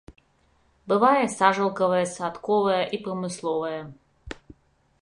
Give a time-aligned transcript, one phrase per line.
[0.91, 3.79] Бывае сажалкавае, садковае і прамысловае.